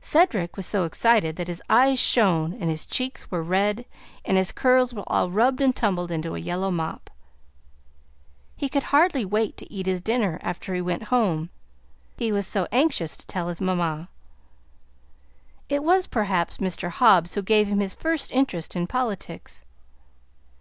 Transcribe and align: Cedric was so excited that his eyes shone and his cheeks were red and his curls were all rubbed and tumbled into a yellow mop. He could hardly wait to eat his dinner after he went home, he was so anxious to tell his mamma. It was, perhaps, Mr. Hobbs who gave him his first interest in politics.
Cedric 0.00 0.56
was 0.56 0.66
so 0.66 0.82
excited 0.82 1.36
that 1.36 1.46
his 1.46 1.62
eyes 1.70 2.00
shone 2.00 2.54
and 2.54 2.68
his 2.68 2.84
cheeks 2.84 3.30
were 3.30 3.40
red 3.40 3.84
and 4.24 4.36
his 4.36 4.50
curls 4.50 4.92
were 4.92 5.04
all 5.06 5.30
rubbed 5.30 5.60
and 5.60 5.76
tumbled 5.76 6.10
into 6.10 6.34
a 6.34 6.40
yellow 6.40 6.72
mop. 6.72 7.08
He 8.56 8.68
could 8.68 8.82
hardly 8.82 9.24
wait 9.24 9.56
to 9.58 9.72
eat 9.72 9.86
his 9.86 10.00
dinner 10.00 10.40
after 10.42 10.74
he 10.74 10.80
went 10.80 11.04
home, 11.14 11.50
he 12.18 12.32
was 12.32 12.48
so 12.48 12.66
anxious 12.72 13.16
to 13.18 13.26
tell 13.28 13.46
his 13.46 13.60
mamma. 13.60 14.08
It 15.68 15.84
was, 15.84 16.08
perhaps, 16.08 16.58
Mr. 16.58 16.90
Hobbs 16.90 17.34
who 17.34 17.40
gave 17.42 17.68
him 17.68 17.78
his 17.78 17.94
first 17.94 18.32
interest 18.32 18.74
in 18.74 18.88
politics. 18.88 19.64